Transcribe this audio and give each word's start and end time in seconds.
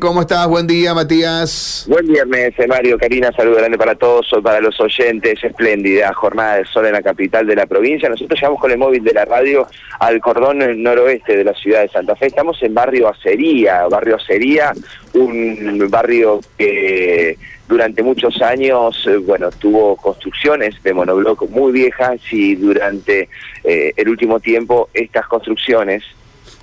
¿cómo 0.00 0.22
estás? 0.22 0.48
Buen 0.48 0.66
día, 0.66 0.94
Matías. 0.94 1.86
Buen 1.88 2.08
viernes, 2.08 2.52
eh, 2.58 2.66
Mario, 2.66 2.98
Karina, 2.98 3.30
saludo 3.30 3.58
grande 3.58 3.78
para 3.78 3.94
todos, 3.94 4.28
para 4.42 4.60
los 4.60 4.80
oyentes, 4.80 5.42
espléndida 5.44 6.12
jornada 6.12 6.56
de 6.56 6.64
sol 6.64 6.86
en 6.86 6.92
la 6.92 7.02
capital 7.02 7.46
de 7.46 7.54
la 7.54 7.66
provincia. 7.66 8.08
Nosotros 8.08 8.36
llegamos 8.36 8.60
con 8.60 8.72
el 8.72 8.78
móvil 8.78 9.04
de 9.04 9.12
la 9.12 9.24
radio 9.24 9.68
al 10.00 10.20
cordón 10.20 10.82
noroeste 10.82 11.36
de 11.36 11.44
la 11.44 11.54
ciudad 11.54 11.82
de 11.82 11.88
Santa 11.88 12.16
Fe. 12.16 12.26
Estamos 12.26 12.60
en 12.64 12.74
barrio 12.74 13.08
Acería, 13.08 13.86
barrio 13.86 14.16
Acería, 14.16 14.72
un 15.14 15.86
barrio 15.88 16.40
que 16.58 17.38
durante 17.68 18.02
muchos 18.02 18.42
años, 18.42 19.06
eh, 19.06 19.18
bueno, 19.18 19.50
tuvo 19.52 19.94
construcciones 19.96 20.82
de 20.82 20.94
monobloc 20.94 21.48
muy 21.48 21.70
viejas 21.70 22.20
y 22.32 22.56
durante 22.56 23.28
eh, 23.62 23.92
el 23.96 24.08
último 24.08 24.40
tiempo 24.40 24.88
estas 24.92 25.28
construcciones 25.28 26.02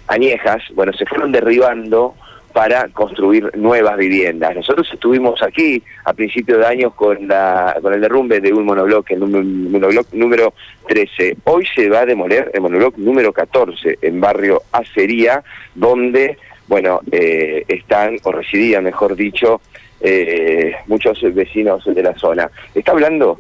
añejas, 0.08 0.62
bueno, 0.74 0.92
se 0.92 1.06
fueron 1.06 1.32
derribando 1.32 2.16
para 2.54 2.88
construir 2.90 3.50
nuevas 3.58 3.98
viviendas. 3.98 4.56
Nosotros 4.56 4.88
estuvimos 4.94 5.42
aquí 5.42 5.84
a 6.06 6.14
principios 6.14 6.60
de 6.60 6.66
año 6.68 6.92
con, 6.92 7.28
la, 7.28 7.76
con 7.82 7.94
el 7.94 8.00
derrumbe 8.00 8.40
de 8.40 8.54
un 8.54 8.66
monobloc, 8.66 9.10
el 9.12 9.20
monobloc 9.20 10.14
número 10.14 10.54
13. 10.88 11.38
Hoy 11.46 11.66
se 11.76 11.90
va 11.90 12.02
a 12.02 12.06
demoler 12.06 12.52
el 12.54 12.62
monobloc 12.62 12.96
número 12.98 13.34
14 13.34 13.98
en 14.02 14.22
barrio 14.22 14.62
Acería, 14.72 15.44
donde, 15.74 16.38
bueno, 16.68 17.02
eh, 17.12 17.66
están, 17.68 18.18
o 18.24 18.32
residían, 18.32 18.84
mejor 18.84 19.16
dicho, 19.16 19.60
eh, 20.00 20.76
muchos 20.86 21.20
vecinos 21.34 21.84
de 21.86 22.04
la 22.04 22.14
zona. 22.16 22.52
Está 22.76 22.92
hablando 22.92 23.36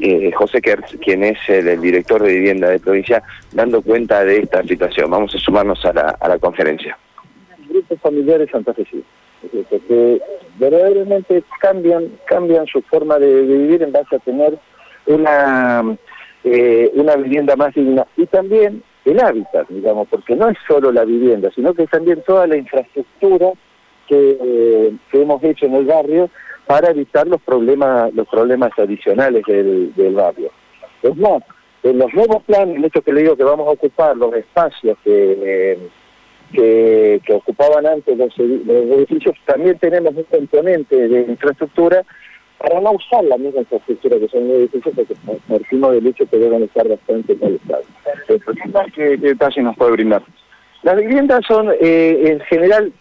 eh, 0.00 0.30
José 0.32 0.62
Kertz, 0.62 0.96
quien 1.02 1.22
es 1.22 1.38
el, 1.48 1.80
director 1.80 2.22
de 2.22 2.32
vivienda 2.32 2.68
de 2.68 2.78
provincia, 2.78 3.22
dando 3.52 3.82
cuenta 3.82 4.24
de 4.24 4.38
esta 4.38 4.62
situación. 4.62 5.10
Vamos 5.10 5.34
a 5.34 5.38
sumarnos 5.38 5.84
a 5.84 5.92
la, 5.92 6.16
a 6.18 6.28
la 6.28 6.38
conferencia. 6.38 6.96
Familiares 7.96 8.50
santafesinos, 8.50 9.06
que 9.68 10.20
verdaderamente 10.58 11.42
cambian, 11.60 12.10
cambian 12.26 12.66
su 12.66 12.82
forma 12.82 13.18
de, 13.18 13.42
vivir 13.42 13.82
en 13.82 13.92
base 13.92 14.16
a 14.16 14.18
tener 14.18 14.58
una, 15.06 15.96
eh, 16.44 16.90
una 16.94 17.16
vivienda 17.16 17.56
más 17.56 17.74
digna 17.74 18.06
y 18.16 18.26
también 18.26 18.82
el 19.04 19.20
hábitat, 19.20 19.68
digamos, 19.68 20.06
porque 20.08 20.36
no 20.36 20.48
es 20.48 20.58
solo 20.66 20.92
la 20.92 21.04
vivienda, 21.04 21.50
sino 21.54 21.72
que 21.72 21.86
también 21.86 22.22
toda 22.26 22.46
la 22.46 22.56
infraestructura 22.56 23.52
que, 24.06 24.92
que 25.10 25.22
hemos 25.22 25.42
hecho 25.42 25.66
en 25.66 25.74
el 25.74 25.86
barrio 25.86 26.30
para 26.68 26.90
evitar 26.90 27.26
los 27.26 27.40
problemas 27.40 28.12
los 28.14 28.28
problemas 28.28 28.70
adicionales 28.78 29.42
del, 29.46 30.14
barrio. 30.14 30.50
Es 31.02 31.16
más, 31.16 31.42
en 31.82 31.98
los 31.98 32.12
nuevos 32.12 32.42
planes, 32.44 32.76
el 32.76 32.84
hecho 32.84 33.00
que 33.00 33.12
le 33.12 33.22
digo 33.22 33.36
que 33.36 33.44
vamos 33.44 33.66
a 33.66 33.70
ocupar 33.70 34.14
los 34.16 34.34
espacios 34.34 34.98
que, 35.02 35.78
que, 36.52 37.20
ocupaban 37.32 37.86
antes 37.86 38.16
los, 38.16 38.38
edificios, 38.38 39.36
también 39.46 39.78
tenemos 39.78 40.14
un 40.14 40.24
componente 40.24 41.08
de 41.08 41.20
infraestructura 41.22 42.02
para 42.58 42.80
no 42.80 42.92
usar 42.92 43.24
la 43.24 43.36
misma 43.36 43.60
infraestructura 43.60 44.18
que 44.18 44.28
son 44.28 44.48
los 44.48 44.56
edificios, 44.56 44.94
porque 44.94 45.14
partimos 45.48 45.92
del 45.92 46.06
hecho 46.06 46.26
que 46.26 46.38
deben 46.38 46.64
estar 46.64 46.88
bastante 46.88 47.36
molestados. 47.36 47.86
¿Qué 48.94 49.16
detalle 49.16 49.62
nos 49.62 49.76
puede 49.76 49.92
brindar? 49.92 50.22
Las 50.82 50.96
viviendas 50.96 51.40
son, 51.46 51.70
eh, 51.80 52.22
en 52.24 52.40
general, 52.40 52.92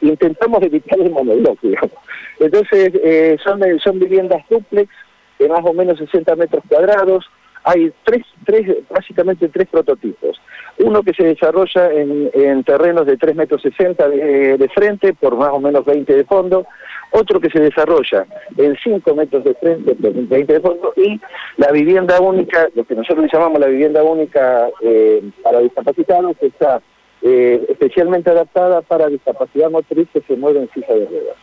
intentamos 0.00 0.62
evitar 0.62 1.00
el 1.00 1.10
monobloque, 1.10 1.68
digamos. 1.68 1.96
Entonces, 2.40 2.92
eh, 3.02 3.36
son, 3.42 3.60
son 3.80 3.98
viviendas 3.98 4.42
duplex 4.50 4.90
de 5.38 5.48
más 5.48 5.60
o 5.64 5.72
menos 5.72 5.98
60 5.98 6.36
metros 6.36 6.62
cuadrados. 6.68 7.24
Hay 7.64 7.92
tres, 8.04 8.24
tres, 8.44 8.66
básicamente 8.90 9.48
tres 9.48 9.68
prototipos. 9.68 10.40
Uno 10.78 11.02
que 11.02 11.12
se 11.12 11.24
desarrolla 11.24 11.92
en, 11.92 12.64
terrenos 12.64 13.06
de 13.06 13.16
3 13.16 13.36
metros 13.36 13.62
60 13.62 14.08
de, 14.08 14.70
frente 14.74 15.12
por 15.12 15.36
más 15.36 15.50
o 15.50 15.60
menos 15.60 15.84
20 15.84 16.12
de 16.12 16.24
fondo. 16.24 16.66
Otro 17.12 17.40
que 17.40 17.50
se 17.50 17.60
desarrolla 17.60 18.26
en 18.56 18.74
5 18.82 19.14
metros 19.14 19.44
de 19.44 19.54
frente 19.54 19.94
por 19.94 20.12
20 20.12 20.52
de 20.52 20.60
fondo. 20.60 20.92
Y 20.96 21.20
la 21.58 21.70
vivienda 21.70 22.20
única, 22.20 22.68
lo 22.74 22.84
que 22.84 22.94
nosotros 22.94 23.28
llamamos 23.32 23.60
la 23.60 23.66
vivienda 23.66 24.02
única 24.02 24.68
eh, 24.80 25.22
para 25.42 25.60
discapacitados, 25.60 26.36
que 26.38 26.46
está 26.46 26.80
eh, 27.20 27.64
especialmente 27.68 28.30
adaptada 28.30 28.82
para 28.82 29.08
discapacidad 29.08 29.70
motriz 29.70 30.08
que 30.12 30.22
se 30.22 30.36
mueve 30.36 30.60
en 30.60 30.70
silla 30.70 30.94
de 30.94 31.06
ruedas. 31.06 31.36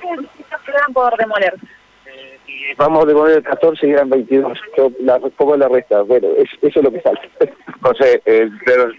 ¿qué 0.00 0.08
edificios 0.08 0.60
quedan 0.62 0.92
por 0.92 1.16
demoler? 1.16 1.54
Eh, 2.16 2.74
vamos 2.76 3.04
a 3.04 3.06
demoler 3.06 3.42
14 3.42 3.86
y 3.86 3.90
eran 3.90 4.10
22. 4.10 4.58
Yo 4.76 4.90
la, 5.00 5.18
pongo 5.18 5.56
la 5.56 5.68
resta. 5.68 6.02
Bueno, 6.02 6.28
eso 6.38 6.56
es 6.62 6.76
lo 6.76 6.90
que 6.90 7.00
falta. 7.00 7.22
José, 7.82 8.22
eh, 8.24 8.48
pero 8.64 8.90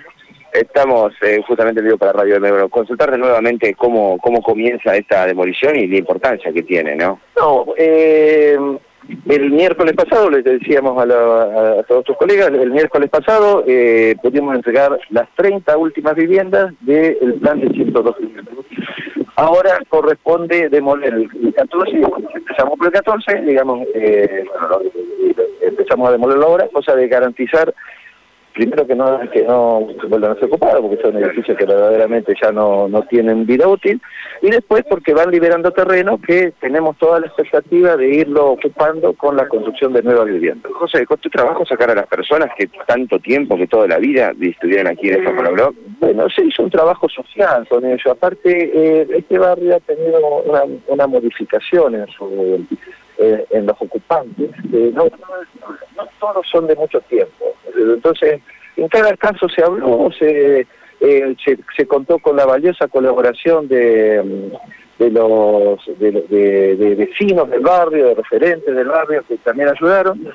estamos 0.53 1.13
eh, 1.22 1.41
justamente 1.47 1.81
digo 1.81 1.97
para 1.97 2.13
Radio 2.13 2.39
Negro, 2.39 2.69
consultarte 2.69 3.17
nuevamente 3.17 3.73
cómo, 3.75 4.17
cómo 4.19 4.41
comienza 4.41 4.95
esta 4.95 5.25
demolición 5.25 5.75
y 5.75 5.88
la 5.88 5.97
importancia 5.97 6.51
que 6.51 6.63
tiene, 6.63 6.95
¿no? 6.95 7.19
No, 7.38 7.66
eh, 7.77 8.57
el 9.29 9.51
miércoles 9.51 9.94
pasado, 9.94 10.29
les 10.29 10.44
decíamos 10.44 11.01
a, 11.01 11.83
todos 11.83 12.03
tus 12.03 12.17
colegas, 12.17 12.50
el 12.50 12.72
miércoles 12.72 13.09
pasado 13.09 13.63
eh, 13.67 14.16
pudimos 14.22 14.56
entregar 14.56 15.00
las 15.09 15.29
30 15.35 15.77
últimas 15.77 16.16
viviendas 16.16 16.73
del 16.81 17.35
plan 17.35 17.59
de 17.59 17.69
102 17.69 18.16
Ahora 19.40 19.80
corresponde 19.88 20.68
demoler 20.68 21.14
el 21.14 21.53
14, 21.53 21.92
empezamos 22.34 22.75
por 22.75 22.88
el 22.88 22.92
14, 22.92 23.42
digamos, 23.44 23.88
eh, 23.94 24.44
empezamos 25.62 26.09
a 26.09 26.12
demolerlo 26.14 26.48
ahora, 26.48 26.68
cosa 26.74 26.96
de 26.96 27.08
garantizar 27.08 27.72
primero 28.58 28.88
que 28.88 28.96
no 28.96 29.20
que 29.31 29.44
no 29.44 29.88
vuelvan 30.09 30.31
a 30.31 30.36
ser 30.36 30.46
ocupados 30.46 30.81
porque 30.81 31.00
son 31.03 31.16
edificios 31.18 31.56
que 31.56 31.66
verdaderamente 31.66 32.34
ya 32.42 32.52
no, 32.52 32.88
no 32.88 33.03
tienen 33.03 33.46
vida 33.46 33.68
útil 33.68 34.02
y 34.42 34.50
después 34.50 34.84
porque 34.90 35.14
van 35.14 35.30
liberando 35.30 35.69
terreno 35.69 36.19
que 36.19 36.54
tenemos 36.59 36.98
toda 36.98 37.19
la 37.19 37.28
expectativa 37.28 37.96
de 37.96 38.08
irlo 38.08 38.54
ocupando 38.54 39.14
con 39.14 39.38
la 39.38 39.48
construcción 39.48 39.94
de 39.94 40.02
nuevas 40.02 40.25
viviendas. 40.25 40.72
José, 40.74 41.06
¿con 41.06 41.19
tu 41.19 41.30
trabajo 41.30 41.64
sacar 41.64 41.92
a 41.92 41.96
las 41.96 42.08
personas 42.08 42.50
que 42.58 42.68
tanto 42.88 43.19
tiempo, 43.19 43.56
que 43.56 43.68
toda 43.68 43.88
la 43.88 44.00
vida 44.00 44.34
estuvieran 44.42 44.88
aquí 44.88 45.09
en 45.09 45.19
este 45.24 45.31
blog? 45.31 45.75
Bueno, 46.00 46.30
se 46.30 46.46
hizo 46.46 46.63
un 46.63 46.69
trabajo 46.69 47.09
social 47.09 47.68
con 47.68 47.84
ellos. 47.85 48.06
Aparte, 48.06 48.52
eh, 48.52 49.08
este 49.09 49.38
barrio 49.40 49.75
ha 49.75 49.80
tenido 49.80 50.19
una, 50.46 50.63
una 50.88 51.08
modificación 51.08 51.96
en 51.96 52.08
su 52.08 52.66
eh, 53.19 53.47
en 53.50 53.66
los 53.66 53.75
ocupantes, 53.81 54.52
no, 54.94 55.07
todos 56.19 56.47
son 56.52 56.68
de 56.68 56.75
mucho 56.75 57.02
tiempo. 57.02 57.56
Entonces, 57.75 58.41
en 58.75 58.88
cada 58.90 59.18
caso 59.18 59.50
se 59.50 59.63
habló, 59.63 60.12
se, 60.19 60.68
eh, 61.02 61.36
se, 61.75 61.88
contó 61.88 62.19
con 62.19 62.36
la 62.36 62.46
valiosa 62.46 62.88
colaboración 62.88 63.68
de, 63.68 64.52
de 65.00 65.09
los 65.09 65.80
de, 65.97 66.96
vecinos 66.96 67.50
del 67.50 67.62
barrio, 67.62 68.09
de 68.09 68.16
referentes 68.16 68.75
del 68.75 68.88
barrio 68.88 69.24
que 69.28 69.38
también 69.38 69.69
ayudaron. 69.69 70.31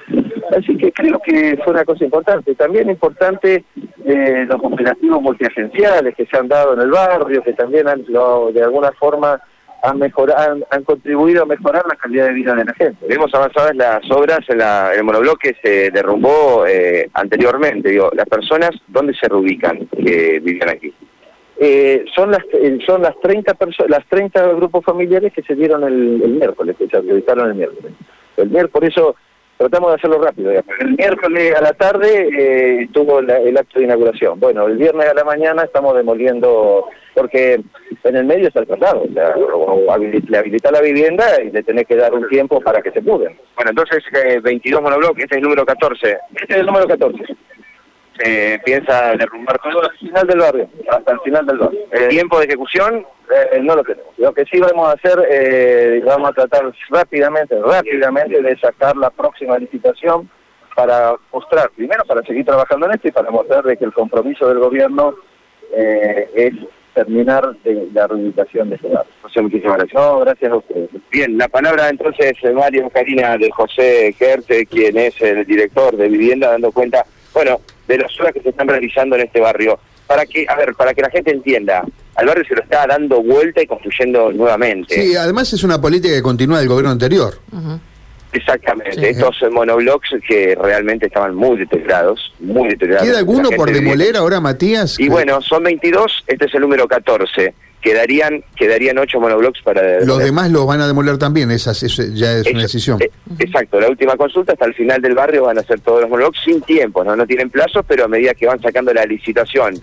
Así 0.51 0.77
que 0.77 0.91
creo 0.91 1.21
que 1.21 1.56
fue 1.62 1.75
una 1.75 1.84
cosa 1.84 2.05
importante. 2.05 2.53
También 2.56 2.91
importante 2.91 3.62
eh, 4.05 4.47
los 4.49 4.61
operativos 4.63 5.23
multiagenciales 5.23 6.15
que 6.15 6.27
se 6.27 6.37
han 6.37 6.49
dado 6.49 6.75
en 6.75 6.81
el 6.81 6.91
barrio, 6.91 7.43
que 7.43 7.53
también 7.53 7.89
han, 7.89 8.05
de 8.05 8.63
alguna 8.63 8.93
forma 8.93 9.41
han, 9.83 9.99
mejorado, 9.99 10.59
han, 10.71 10.85
contribuido 10.85 11.43
a 11.43 11.47
mejorar 11.47 11.85
la 11.89 11.97
calidad 11.97 12.27
de 12.27 12.33
vida 12.33 12.55
de 12.55 12.65
la 12.65 12.75
gente. 12.75 13.05
Hemos 13.09 13.35
avanzado 13.35 13.71
en 13.71 13.79
las 13.79 14.11
obras, 14.11 14.41
en, 14.49 14.59
la, 14.59 14.95
el 14.95 15.03
monobloque 15.03 15.57
se 15.63 15.91
derrumbó 15.91 16.65
eh, 16.67 17.11
anteriormente. 17.15 17.91
Digo, 17.91 18.11
¿las 18.15 18.29
personas 18.29 18.71
dónde 18.87 19.13
se 19.15 19.29
reubican 19.29 19.89
que 19.89 20.41
vivían 20.41 20.69
aquí? 20.69 20.95
Eh, 21.59 22.05
son 22.15 22.31
las 22.31 22.43
eh, 22.53 22.79
son 22.87 23.03
las 23.03 23.15
30 23.21 23.57
las 23.89 24.05
30 24.09 24.55
grupos 24.55 24.84
familiares 24.84 25.33
que 25.33 25.43
se 25.43 25.55
dieron 25.55 25.84
el, 25.84 26.29
miércoles, 26.29 26.77
que 26.77 26.89
se 26.89 26.97
acreditaron 26.97 27.51
el 27.51 27.55
miércoles. 27.55 27.93
El 28.37 28.51
miércoles, 28.51 28.73
por 28.73 28.84
eso 28.84 29.17
tratamos 29.62 29.91
de 29.91 29.97
hacerlo 29.97 30.21
rápido. 30.21 30.50
El 30.81 30.97
miércoles 30.97 31.55
a 31.56 31.61
la 31.61 31.73
tarde 31.73 32.28
eh, 32.37 32.89
tuvo 32.93 33.21
el 33.21 33.56
acto 33.56 33.78
de 33.78 33.84
inauguración. 33.84 34.41
Bueno, 34.41 34.67
el 34.67 34.77
viernes 34.77 35.09
a 35.09 35.15
la 35.15 35.25
mañana 35.25 35.62
estamos 35.62 35.95
demoliendo, 35.95 36.87
porque 37.15 37.61
en 38.03 38.17
el 38.17 38.25
medio 38.25 38.49
está 38.49 38.61
el 38.61 38.67
traslado, 38.67 39.05
o 39.05 39.12
sea, 39.12 39.34
le 39.98 40.39
habilita 40.39 40.71
la 40.72 40.81
vivienda 40.81 41.25
y 41.41 41.51
le 41.51 41.63
tenés 41.63 41.86
que 41.86 41.97
dar 41.97 42.13
un 42.13 42.28
tiempo 42.28 42.60
para 42.60 42.83
que 42.83 42.91
se 42.91 43.03
pudren. 43.03 43.39
Bueno, 43.54 43.71
entonces 43.71 44.03
22 44.42 44.81
eh, 44.81 44.83
monobloques, 44.83 45.25
este 45.25 45.36
es 45.36 45.39
el 45.39 45.45
número 45.45 45.65
14. 45.65 46.19
Este 46.34 46.54
es 46.54 46.60
el 46.60 46.66
número 46.66 46.89
14. 46.89 47.25
Se 48.18 48.60
piensa 48.64 49.16
derrumbar 49.16 49.59
todo 49.59 49.82
hasta 49.82 49.92
el 49.94 49.98
final 49.98 50.26
del 50.26 50.38
barrio, 50.38 50.68
hasta 50.91 51.12
el 51.12 51.20
final 51.20 51.47
del 51.47 51.59
barrio. 51.59 51.80
¿El 51.91 52.09
tiempo 52.09 52.38
de 52.38 52.44
ejecución? 52.44 53.06
Eh, 53.32 53.60
no 53.62 53.76
lo 53.76 53.82
tenemos. 53.82 54.12
Lo 54.18 54.32
que 54.34 54.44
sí 54.44 54.59
vamos 54.60 54.88
a 54.88 54.92
hacer, 54.92 55.26
eh, 55.30 56.03
vamos 56.04 56.30
a 56.30 56.32
tratar 56.32 56.70
rápidamente, 56.91 57.59
rápidamente 57.60 58.42
de 58.42 58.59
sacar 58.59 58.97
la 58.97 59.10
próxima 59.10 59.59
licitación 59.59 60.28
para 60.74 61.14
mostrar, 61.32 61.70
primero 61.70 62.04
para 62.04 62.22
seguir 62.22 62.44
trabajando 62.44 62.86
en 62.86 62.92
esto 62.92 63.09
y 63.09 63.12
para 63.12 63.30
mostrar 63.30 63.64
de 63.64 63.76
que 63.76 63.84
el 63.84 63.92
compromiso 63.92 64.48
del 64.48 64.59
gobierno 64.59 65.14
eh, 65.74 66.28
es 66.34 66.54
terminar 66.94 67.54
de, 67.64 67.88
la 67.92 68.06
rehabilitación 68.06 68.68
de 68.68 68.76
este 68.76 68.88
barrio. 68.88 69.12
José, 69.22 69.41
muchísimas 69.41 69.78
gracias. 69.78 70.03
No, 70.03 70.20
gracias 70.20 70.53
a 70.53 70.56
ustedes. 70.56 70.91
Bien, 71.10 71.38
la 71.38 71.48
palabra 71.48 71.88
entonces 71.88 72.34
Mario 72.54 72.91
Karina 72.91 73.36
de 73.38 73.50
José 73.50 74.14
Gerte, 74.18 74.66
quien 74.66 74.98
es 74.98 75.20
el 75.22 75.47
director 75.47 75.97
de 75.97 76.09
vivienda, 76.09 76.50
dando 76.50 76.70
cuenta, 76.70 77.04
bueno, 77.33 77.61
de 77.89 77.99
las 77.99 78.19
obras 78.21 78.33
que 78.33 78.41
se 78.41 78.51
están 78.51 78.69
realizando 78.69 79.17
en 79.17 79.23
este 79.23 79.41
barrio. 79.41 79.79
Para 80.07 80.27
que, 80.27 80.45
a 80.47 80.57
ver, 80.57 80.75
para 80.75 80.93
que 80.93 81.01
la 81.01 81.09
gente 81.09 81.31
entienda, 81.31 81.84
al 82.17 82.27
barrio 82.27 82.45
se 82.45 82.55
lo 82.55 82.63
está 82.63 82.87
dando 82.87 83.23
vuelta 83.23 83.63
y 83.63 83.67
construyendo 83.67 84.31
nuevamente. 84.33 84.95
Sí, 84.95 85.17
además 85.17 85.53
es 85.53 85.63
una 85.63 85.81
política 85.81 86.13
que 86.15 86.23
continúa 86.23 86.59
del 86.59 86.69
gobierno 86.69 86.91
anterior. 86.91 87.39
Exactamente, 88.33 89.11
estos 89.11 89.37
monoblocks 89.51 90.11
que 90.27 90.55
realmente 90.61 91.07
estaban 91.07 91.34
muy 91.34 91.59
deteriorados, 91.59 92.33
muy 92.41 92.71
deteriorados. 92.71 93.09
¿Queda 93.09 93.19
alguno 93.19 93.51
por 93.51 93.71
demoler 93.71 94.17
ahora, 94.17 94.41
Matías? 94.41 94.99
Y 94.99 95.09
bueno, 95.09 95.41
son 95.41 95.63
22, 95.63 96.25
este 96.27 96.47
es 96.47 96.55
el 96.55 96.63
número 96.63 96.89
14. 96.89 97.55
Quedarían 97.83 98.45
quedarían 98.57 98.97
8 98.97 99.21
monoblocks 99.21 99.61
para... 99.63 100.01
Los 100.05 100.19
demás 100.19 100.51
los 100.51 100.67
van 100.67 100.81
a 100.81 100.87
demoler 100.87 101.19
también, 101.19 101.51
esa, 101.51 101.73
ya 101.73 102.39
es 102.39 102.47
una 102.47 102.63
decisión. 102.63 103.03
Eh, 103.03 103.11
exacto, 103.39 103.81
la 103.81 103.89
última 103.89 104.17
consulta 104.17 104.53
hasta 104.53 104.67
el 104.67 104.75
final 104.75 105.03
del 105.03 105.15
barrio 105.15 105.45
van 105.45 105.59
a 105.59 105.63
ser 105.63 105.81
todos 105.81 106.01
los 106.01 106.09
monoblocks 106.09 106.39
sin 106.45 106.61
tiempo, 106.63 107.03
¿no? 107.05 107.17
no 107.17 107.27
tienen 107.27 107.51
plazos, 107.51 107.84
pero 107.87 108.05
a 108.05 108.09
medida 108.09 108.34
que 108.34 108.47
van 108.47 108.61
sacando 108.61 108.95
la 108.95 109.05
licitación 109.05 109.75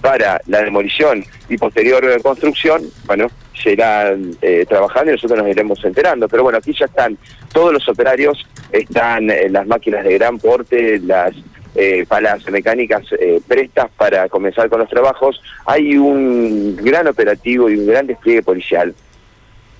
para 0.00 0.40
la 0.46 0.62
demolición 0.62 1.24
y 1.48 1.56
posterior 1.56 2.04
construcción, 2.22 2.82
bueno, 3.06 3.28
se 3.60 3.72
irán 3.72 4.30
eh, 4.40 4.64
trabajando 4.68 5.10
y 5.10 5.14
nosotros 5.14 5.38
nos 5.38 5.48
iremos 5.48 5.84
enterando. 5.84 6.28
Pero 6.28 6.42
bueno, 6.44 6.58
aquí 6.58 6.72
ya 6.78 6.86
están 6.86 7.18
todos 7.52 7.72
los 7.72 7.88
operarios, 7.88 8.46
están 8.72 9.30
eh, 9.30 9.48
las 9.48 9.66
máquinas 9.66 10.04
de 10.04 10.14
gran 10.14 10.38
porte, 10.38 11.00
las 11.00 11.34
eh, 11.80 12.04
palas 12.08 12.44
mecánicas 12.50 13.04
eh, 13.12 13.40
prestas 13.46 13.88
para 13.96 14.28
comenzar 14.28 14.68
con 14.68 14.80
los 14.80 14.88
trabajos. 14.88 15.40
Hay 15.64 15.96
un 15.96 16.74
gran 16.74 17.06
operativo 17.06 17.70
y 17.70 17.76
un 17.76 17.86
gran 17.86 18.04
despliegue 18.04 18.42
policial, 18.42 18.92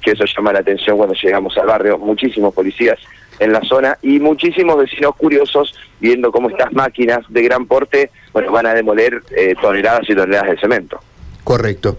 que 0.00 0.12
eso 0.12 0.24
llama 0.24 0.52
la 0.52 0.60
atención 0.60 0.96
cuando 0.96 1.16
llegamos 1.16 1.58
al 1.58 1.66
barrio, 1.66 1.98
muchísimos 1.98 2.54
policías 2.54 3.00
en 3.40 3.52
la 3.52 3.62
zona 3.62 3.98
y 4.00 4.20
muchísimos 4.20 4.78
vecinos 4.78 5.16
curiosos 5.16 5.74
viendo 5.98 6.30
cómo 6.30 6.50
estas 6.50 6.72
máquinas 6.72 7.18
de 7.30 7.42
gran 7.42 7.66
porte 7.66 8.12
bueno 8.32 8.52
van 8.52 8.66
a 8.66 8.74
demoler 8.74 9.20
toneladas 9.60 10.08
y 10.08 10.14
toneladas 10.14 10.50
de 10.50 10.60
cemento. 10.60 11.00
Correcto. 11.42 11.96